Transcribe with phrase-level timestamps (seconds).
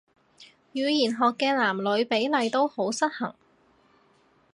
[0.73, 3.35] 語言學嘅男女比例都好失衡